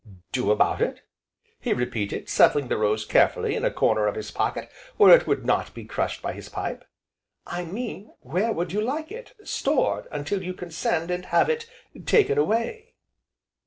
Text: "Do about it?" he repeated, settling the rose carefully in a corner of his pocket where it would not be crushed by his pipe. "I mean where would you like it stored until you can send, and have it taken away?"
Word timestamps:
"Do 0.31 0.49
about 0.51 0.81
it?" 0.81 1.03
he 1.59 1.73
repeated, 1.73 2.27
settling 2.27 2.69
the 2.69 2.77
rose 2.77 3.05
carefully 3.05 3.53
in 3.53 3.63
a 3.63 3.69
corner 3.69 4.07
of 4.07 4.15
his 4.15 4.31
pocket 4.31 4.71
where 4.97 5.15
it 5.15 5.27
would 5.27 5.45
not 5.45 5.75
be 5.75 5.85
crushed 5.85 6.23
by 6.23 6.33
his 6.33 6.49
pipe. 6.49 6.85
"I 7.45 7.65
mean 7.65 8.09
where 8.21 8.51
would 8.51 8.71
you 8.73 8.81
like 8.81 9.11
it 9.11 9.35
stored 9.43 10.07
until 10.11 10.41
you 10.41 10.55
can 10.55 10.71
send, 10.71 11.11
and 11.11 11.25
have 11.27 11.49
it 11.51 11.67
taken 12.07 12.39
away?" 12.39 12.95